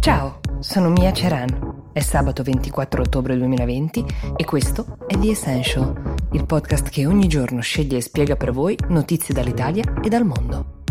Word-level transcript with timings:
Ciao, 0.00 0.40
sono 0.60 0.88
Mia 0.88 1.12
Ceran. 1.12 1.90
È 1.92 2.00
sabato 2.00 2.42
24 2.42 3.02
ottobre 3.02 3.36
2020 3.36 4.06
e 4.34 4.46
questo 4.46 4.96
è 5.06 5.18
The 5.18 5.28
Essential, 5.28 6.14
il 6.32 6.46
podcast 6.46 6.88
che 6.88 7.04
ogni 7.04 7.28
giorno 7.28 7.60
sceglie 7.60 7.98
e 7.98 8.00
spiega 8.00 8.34
per 8.34 8.50
voi 8.50 8.74
notizie 8.88 9.34
dall'Italia 9.34 9.84
e 10.02 10.08
dal 10.08 10.24
mondo. 10.24 10.84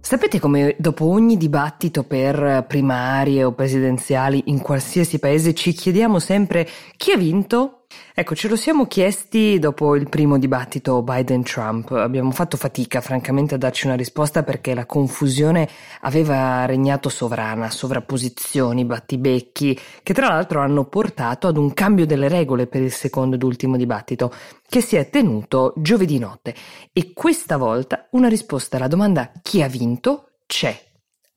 Sapete 0.00 0.40
come 0.40 0.74
dopo 0.78 1.04
ogni 1.04 1.36
dibattito 1.36 2.04
per 2.04 2.64
primarie 2.66 3.44
o 3.44 3.52
presidenziali 3.52 4.44
in 4.46 4.62
qualsiasi 4.62 5.18
paese 5.18 5.52
ci 5.52 5.72
chiediamo 5.72 6.18
sempre 6.18 6.66
chi 6.96 7.12
ha 7.12 7.18
vinto? 7.18 7.79
Ecco, 8.14 8.34
ce 8.34 8.48
lo 8.48 8.56
siamo 8.56 8.86
chiesti 8.86 9.58
dopo 9.58 9.96
il 9.96 10.08
primo 10.08 10.38
dibattito 10.38 11.02
Biden-Trump. 11.02 11.90
Abbiamo 11.92 12.30
fatto 12.32 12.56
fatica, 12.56 13.00
francamente, 13.00 13.54
a 13.54 13.58
darci 13.58 13.86
una 13.86 13.96
risposta 13.96 14.42
perché 14.42 14.74
la 14.74 14.84
confusione 14.84 15.68
aveva 16.02 16.66
regnato 16.66 17.08
sovrana, 17.08 17.70
sovrapposizioni, 17.70 18.84
battibecchi, 18.84 19.78
che 20.02 20.12
tra 20.12 20.28
l'altro 20.28 20.60
hanno 20.60 20.84
portato 20.84 21.46
ad 21.46 21.56
un 21.56 21.72
cambio 21.72 22.06
delle 22.06 22.28
regole 22.28 22.66
per 22.66 22.82
il 22.82 22.92
secondo 22.92 23.36
ed 23.36 23.42
ultimo 23.42 23.76
dibattito, 23.76 24.32
che 24.68 24.80
si 24.80 24.96
è 24.96 25.08
tenuto 25.08 25.72
giovedì 25.76 26.18
notte. 26.18 26.54
E 26.92 27.12
questa 27.12 27.56
volta 27.56 28.06
una 28.10 28.28
risposta 28.28 28.76
alla 28.76 28.88
domanda 28.88 29.32
chi 29.42 29.62
ha 29.62 29.68
vinto 29.68 30.32
c'è. 30.46 30.78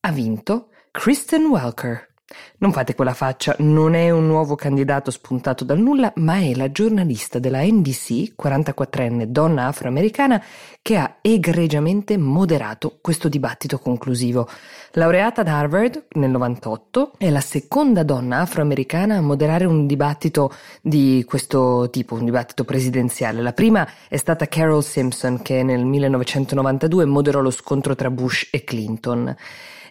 Ha 0.01 0.11
vinto 0.11 0.69
Kristen 0.91 1.45
Welker. 1.45 2.12
Non 2.59 2.71
fate 2.71 2.95
quella 2.95 3.13
faccia, 3.13 3.53
non 3.59 3.93
è 3.95 4.09
un 4.09 4.25
nuovo 4.27 4.55
candidato 4.55 5.11
spuntato 5.11 5.65
dal 5.65 5.79
nulla, 5.79 6.13
ma 6.17 6.37
è 6.37 6.55
la 6.55 6.71
giornalista 6.71 7.37
della 7.37 7.61
NBC, 7.61 8.33
44enne 8.41 9.25
donna 9.25 9.67
afroamericana, 9.67 10.41
che 10.81 10.95
ha 10.95 11.17
egregiamente 11.19 12.17
moderato 12.17 12.97
questo 13.01 13.27
dibattito 13.27 13.77
conclusivo. 13.77 14.47
Laureata 14.93 15.41
ad 15.41 15.49
Harvard 15.49 16.05
nel 16.11 16.29
98, 16.29 17.13
è 17.17 17.29
la 17.29 17.41
seconda 17.41 18.03
donna 18.03 18.39
afroamericana 18.39 19.17
a 19.17 19.21
moderare 19.21 19.65
un 19.65 19.85
dibattito 19.85 20.53
di 20.81 21.25
questo 21.27 21.89
tipo, 21.91 22.15
un 22.15 22.23
dibattito 22.23 22.63
presidenziale. 22.63 23.41
La 23.41 23.53
prima 23.53 23.85
è 24.07 24.15
stata 24.15 24.47
Carol 24.47 24.83
Simpson, 24.83 25.41
che 25.41 25.61
nel 25.61 25.83
1992 25.83 27.03
moderò 27.03 27.41
lo 27.41 27.51
scontro 27.51 27.95
tra 27.95 28.09
Bush 28.09 28.47
e 28.49 28.63
Clinton 28.63 29.35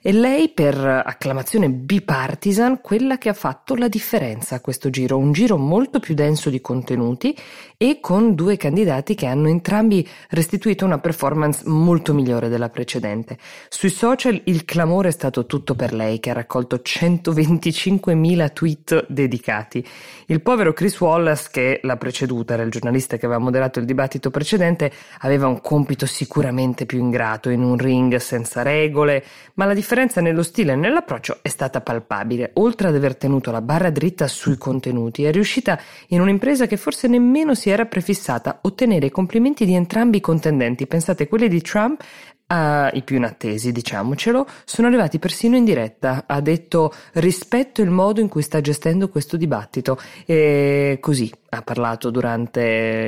e 0.04 0.10
lei 0.10 0.48
per 0.48 0.76
acclamazione 0.76 1.70
bipartisan 1.70 2.80
quella 2.80 3.18
che 3.18 3.28
ha 3.28 3.34
fatto 3.34 3.76
la 3.76 3.86
differenza 3.86 4.56
a 4.56 4.60
questo 4.60 4.90
giro, 4.90 5.16
un 5.16 5.30
giro 5.30 5.56
molto 5.56 6.00
più 6.00 6.14
denso 6.14 6.50
di 6.50 6.60
contenuti 6.60 7.36
e 7.76 7.98
con 8.00 8.34
due 8.34 8.56
candidati 8.56 9.14
che 9.14 9.26
hanno 9.26 9.48
entrambi 9.48 10.06
restituito 10.30 10.84
una 10.84 10.98
performance 10.98 11.62
molto 11.66 12.14
migliore 12.14 12.48
della 12.48 12.68
precedente. 12.68 13.38
Sui 13.68 13.90
social 13.90 14.40
il 14.46 14.64
clamore 14.64 15.08
è 15.08 15.12
stato 15.12 15.46
tutto 15.46 15.76
per 15.76 15.92
lei 15.92 16.18
che 16.18 16.30
ha 16.30 16.34
raccolto 16.34 16.80
125.000 16.84 18.52
tweet 18.52 19.06
dedicati. 19.08 19.86
Il 20.26 20.42
povero 20.42 20.72
Chris 20.72 20.98
Wallace 21.00 21.48
che 21.52 21.78
l'ha 21.80 21.96
preceduta, 21.96 22.54
era 22.54 22.64
il 22.64 22.70
giornalista 22.70 23.16
che 23.16 23.26
aveva 23.26 23.40
moderato 23.40 23.78
il 23.78 23.84
dibattito 23.84 24.30
precedente, 24.30 24.90
aveva 25.20 25.46
un 25.46 25.60
compito 25.60 26.06
sicuramente 26.06 26.86
più 26.86 26.98
ingrato 26.98 27.50
in 27.50 27.62
un 27.62 27.76
ring 27.76 28.16
senza 28.16 28.62
regole, 28.62 29.24
ma 29.54 29.64
la 29.64 29.74
differenza 29.74 29.90
differenza 29.92 30.22
nello 30.22 30.42
stile 30.42 30.72
e 30.72 30.76
nell'approccio 30.76 31.40
è 31.42 31.48
stata 31.48 31.82
palpabile. 31.82 32.52
Oltre 32.54 32.88
ad 32.88 32.94
aver 32.94 33.14
tenuto 33.14 33.50
la 33.50 33.60
barra 33.60 33.90
dritta 33.90 34.26
sui 34.26 34.56
contenuti, 34.56 35.24
è 35.24 35.30
riuscita 35.30 35.78
in 36.08 36.22
un'impresa 36.22 36.66
che 36.66 36.78
forse 36.78 37.08
nemmeno 37.08 37.54
si 37.54 37.68
era 37.68 37.84
prefissata 37.84 38.60
ottenere 38.62 39.04
i 39.04 39.10
complimenti 39.10 39.66
di 39.66 39.74
entrambi 39.74 40.16
i 40.16 40.20
contendenti. 40.22 40.86
Pensate, 40.86 41.28
quelli 41.28 41.46
di 41.46 41.60
Trump 41.60 42.02
Uh, 42.46 42.94
i 42.94 43.02
più 43.02 43.16
inattesi, 43.16 43.72
diciamocelo, 43.72 44.46
sono 44.66 44.88
arrivati 44.88 45.18
persino 45.18 45.56
in 45.56 45.64
diretta. 45.64 46.24
Ha 46.26 46.40
detto 46.42 46.92
rispetto 47.14 47.80
il 47.80 47.88
modo 47.88 48.20
in 48.20 48.28
cui 48.28 48.42
sta 48.42 48.60
gestendo 48.60 49.08
questo 49.08 49.38
dibattito 49.38 49.98
e 50.26 50.98
così 51.00 51.32
ha 51.48 51.62
parlato 51.62 52.10
durante 52.10 52.60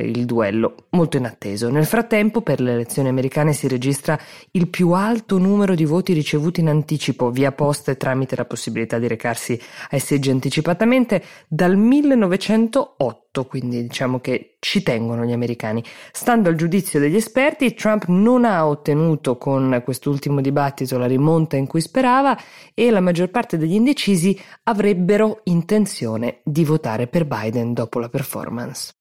il 0.04 0.24
duello, 0.24 0.86
molto 0.90 1.18
inatteso. 1.18 1.70
Nel 1.70 1.84
frattempo, 1.84 2.40
per 2.40 2.60
le 2.60 2.72
elezioni 2.72 3.08
americane 3.08 3.52
si 3.52 3.68
registra 3.68 4.18
il 4.52 4.68
più 4.68 4.92
alto 4.92 5.38
numero 5.38 5.74
di 5.74 5.84
voti 5.84 6.14
ricevuti 6.14 6.60
in 6.60 6.68
anticipo 6.68 7.30
via 7.30 7.52
posta 7.52 7.90
e 7.90 7.96
tramite 7.98 8.36
la 8.36 8.46
possibilità 8.46 8.98
di 8.98 9.08
recarsi 9.08 9.60
ai 9.90 10.00
seggi 10.00 10.30
anticipatamente 10.30 11.22
dal 11.48 11.76
1908 11.76 13.23
quindi 13.42 13.82
diciamo 13.82 14.20
che 14.20 14.54
ci 14.60 14.84
tengono 14.84 15.24
gli 15.24 15.32
americani. 15.32 15.82
Stando 16.12 16.48
al 16.48 16.54
giudizio 16.54 17.00
degli 17.00 17.16
esperti, 17.16 17.74
Trump 17.74 18.04
non 18.06 18.44
ha 18.44 18.66
ottenuto 18.66 19.36
con 19.36 19.82
quest'ultimo 19.84 20.40
dibattito 20.40 20.96
la 20.96 21.06
rimonta 21.06 21.56
in 21.56 21.66
cui 21.66 21.80
sperava 21.80 22.38
e 22.72 22.90
la 22.90 23.00
maggior 23.00 23.30
parte 23.30 23.58
degli 23.58 23.74
indecisi 23.74 24.40
avrebbero 24.62 25.40
intenzione 25.44 26.38
di 26.44 26.64
votare 26.64 27.08
per 27.08 27.26
Biden 27.26 27.72
dopo 27.74 27.98
la 27.98 28.08
performance. 28.08 28.92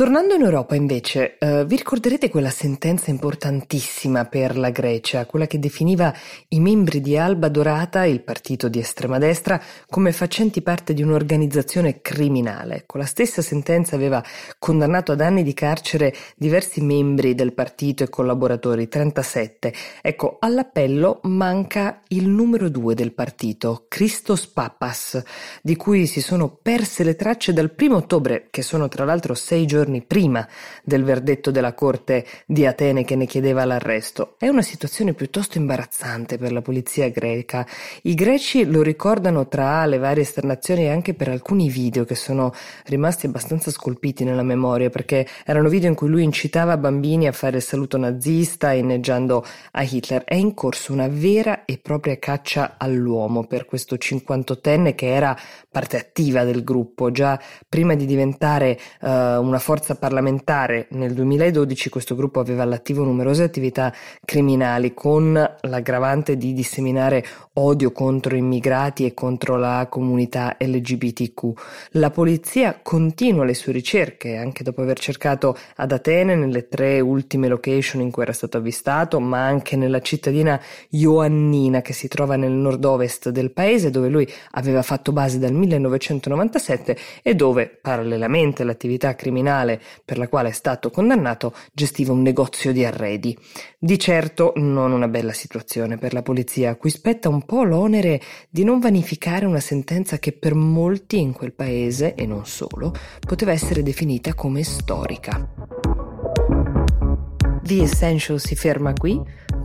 Tornando 0.00 0.32
in 0.32 0.40
Europa 0.40 0.74
invece, 0.74 1.36
eh, 1.36 1.66
vi 1.66 1.76
ricorderete 1.76 2.30
quella 2.30 2.48
sentenza 2.48 3.10
importantissima 3.10 4.24
per 4.24 4.56
la 4.56 4.70
Grecia, 4.70 5.26
quella 5.26 5.46
che 5.46 5.58
definiva 5.58 6.10
i 6.48 6.58
membri 6.58 7.02
di 7.02 7.18
Alba 7.18 7.50
Dorata, 7.50 8.06
il 8.06 8.22
partito 8.22 8.68
di 8.68 8.78
estrema 8.78 9.18
destra, 9.18 9.60
come 9.90 10.12
facenti 10.12 10.62
parte 10.62 10.94
di 10.94 11.02
un'organizzazione 11.02 12.00
criminale. 12.00 12.84
Con 12.86 13.00
la 13.00 13.06
stessa 13.06 13.42
sentenza 13.42 13.94
aveva 13.94 14.24
condannato 14.58 15.12
ad 15.12 15.20
anni 15.20 15.42
di 15.42 15.52
carcere 15.52 16.14
diversi 16.34 16.80
membri 16.80 17.34
del 17.34 17.52
partito 17.52 18.02
e 18.02 18.08
collaboratori, 18.08 18.88
37. 18.88 19.74
Ecco, 20.00 20.38
all'appello 20.40 21.20
manca 21.24 22.00
il 22.08 22.26
numero 22.26 22.70
due 22.70 22.94
del 22.94 23.12
partito, 23.12 23.84
Christos 23.86 24.46
Papas, 24.46 25.22
di 25.60 25.76
cui 25.76 26.06
si 26.06 26.22
sono 26.22 26.48
perse 26.48 27.04
le 27.04 27.16
tracce 27.16 27.52
dal 27.52 27.70
primo 27.70 27.96
ottobre, 27.96 28.46
che 28.48 28.62
sono 28.62 28.88
tra 28.88 29.04
l'altro 29.04 29.34
sei 29.34 29.66
giorni 29.66 29.88
giorni 29.90 30.02
prima 30.02 30.46
del 30.84 31.02
verdetto 31.02 31.50
della 31.50 31.74
Corte 31.74 32.24
di 32.46 32.64
Atene 32.64 33.04
che 33.04 33.16
ne 33.16 33.26
chiedeva 33.26 33.64
l'arresto. 33.64 34.36
È 34.38 34.46
una 34.46 34.62
situazione 34.62 35.12
piuttosto 35.12 35.58
imbarazzante 35.58 36.38
per 36.38 36.52
la 36.52 36.62
polizia 36.62 37.08
greca. 37.10 37.66
I 38.02 38.14
greci 38.14 38.64
lo 38.64 38.82
ricordano 38.82 39.48
tra 39.48 39.84
le 39.86 39.98
varie 39.98 40.22
esternazioni 40.22 40.88
anche 40.88 41.14
per 41.14 41.28
alcuni 41.28 41.68
video 41.68 42.04
che 42.04 42.14
sono 42.14 42.54
rimasti 42.86 43.26
abbastanza 43.26 43.70
scolpiti 43.70 44.24
nella 44.24 44.42
memoria 44.42 44.90
perché 44.90 45.26
erano 45.44 45.68
video 45.68 45.88
in 45.88 45.96
cui 45.96 46.08
lui 46.08 46.22
incitava 46.22 46.76
bambini 46.76 47.26
a 47.26 47.32
fare 47.32 47.56
il 47.56 47.62
saluto 47.62 47.98
nazista 47.98 48.72
inneggiando 48.72 49.44
a 49.72 49.82
Hitler. 49.82 50.24
È 50.24 50.34
in 50.34 50.54
corso 50.54 50.92
una 50.92 51.08
vera 51.08 51.64
e 51.64 51.78
propria 51.78 52.18
caccia 52.18 52.76
all'uomo 52.78 53.46
per 53.46 53.64
questo 53.64 53.96
58enne 53.96 54.94
che 54.94 55.12
era 55.12 55.36
parte 55.68 55.98
attiva 55.98 56.44
del 56.44 56.62
gruppo 56.62 57.10
già 57.10 57.40
prima 57.68 57.94
di 57.94 58.06
diventare 58.06 58.78
uh, 59.00 59.08
una 59.08 59.58
forza 59.58 59.79
forza 59.80 59.94
parlamentare 59.94 60.88
nel 60.90 61.14
2012 61.14 61.88
questo 61.88 62.14
gruppo 62.14 62.38
aveva 62.38 62.64
all'attivo 62.64 63.02
numerose 63.02 63.44
attività 63.44 63.90
criminali 64.22 64.92
con 64.92 65.32
l'aggravante 65.32 66.36
di 66.36 66.52
disseminare 66.52 67.24
odio 67.54 67.90
contro 67.90 68.36
immigrati 68.36 69.06
e 69.06 69.14
contro 69.14 69.56
la 69.56 69.86
comunità 69.88 70.54
LGBTQ. 70.58 71.52
La 71.92 72.10
polizia 72.10 72.78
continua 72.82 73.46
le 73.46 73.54
sue 73.54 73.72
ricerche 73.72 74.36
anche 74.36 74.62
dopo 74.62 74.82
aver 74.82 74.98
cercato 74.98 75.56
ad 75.76 75.92
Atene 75.92 76.34
nelle 76.34 76.68
tre 76.68 77.00
ultime 77.00 77.48
location 77.48 78.02
in 78.02 78.10
cui 78.10 78.22
era 78.22 78.34
stato 78.34 78.58
avvistato, 78.58 79.18
ma 79.18 79.46
anche 79.46 79.76
nella 79.76 80.02
cittadina 80.02 80.60
Ioannina 80.90 81.80
che 81.80 81.94
si 81.94 82.06
trova 82.06 82.36
nel 82.36 82.52
nord-ovest 82.52 83.30
del 83.30 83.50
paese 83.50 83.90
dove 83.90 84.10
lui 84.10 84.30
aveva 84.52 84.82
fatto 84.82 85.12
base 85.12 85.38
dal 85.38 85.52
1997 85.52 86.98
e 87.22 87.34
dove 87.34 87.78
parallelamente 87.80 88.60
all'attività 88.60 89.14
criminale 89.14 89.59
criminale 89.60 89.80
per 90.04 90.18
la 90.18 90.28
quale 90.28 90.48
è 90.48 90.52
stato 90.52 90.90
condannato 90.90 91.54
gestiva 91.72 92.12
un 92.12 92.22
negozio 92.22 92.72
di 92.72 92.84
arredi. 92.84 93.36
Di 93.78 93.98
certo 93.98 94.52
non 94.56 94.92
una 94.92 95.08
bella 95.08 95.32
situazione 95.32 95.98
per 95.98 96.12
la 96.12 96.22
polizia, 96.22 96.70
a 96.70 96.76
cui 96.76 96.90
spetta 96.90 97.28
un 97.28 97.44
po' 97.44 97.62
l'onere 97.62 98.20
di 98.48 98.64
non 98.64 98.80
vanificare 98.80 99.46
una 99.46 99.60
sentenza 99.60 100.18
che 100.18 100.32
per 100.32 100.54
molti 100.54 101.20
in 101.20 101.32
quel 101.32 101.52
paese, 101.52 102.14
e 102.14 102.26
non 102.26 102.46
solo, 102.46 102.92
poteva 103.20 103.52
essere 103.52 103.82
definita 103.82 104.34
come 104.34 104.62
storica. 104.62 105.48
The 107.62 107.82
Essential 107.82 108.40
si 108.40 108.56
ferma 108.56 108.92
qui. 108.92 109.20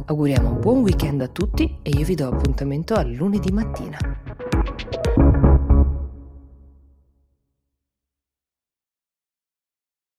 Auguriamo 0.08 0.50
un 0.50 0.60
buon 0.60 0.81
weekend 0.81 1.22
a 1.22 1.28
tutti 1.28 1.80
e 1.81 1.90
io 1.90 2.06
vi 2.06 2.14
do 2.14 2.28
appuntamento 2.28 2.94
a 2.94 3.04
lunedì 3.04 3.52
mattina. 3.52 4.25